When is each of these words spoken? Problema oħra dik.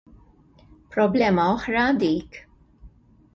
Problema 0.95 1.45
oħra 1.59 1.85
dik. 2.05 2.41